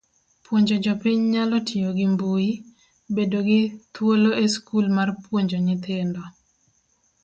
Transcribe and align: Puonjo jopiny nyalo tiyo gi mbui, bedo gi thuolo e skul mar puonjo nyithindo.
Puonjo 0.43 0.75
jopiny 0.83 1.19
nyalo 1.33 1.57
tiyo 1.67 1.89
gi 1.97 2.07
mbui, 2.13 2.49
bedo 3.15 3.39
gi 3.47 3.61
thuolo 3.93 4.29
e 4.43 4.45
skul 4.53 4.85
mar 4.97 5.09
puonjo 5.23 5.57
nyithindo. 5.65 6.23